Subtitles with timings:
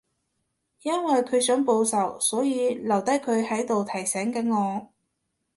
[0.81, 4.87] 因為佢想報仇，所以留低佢喺度提醒緊我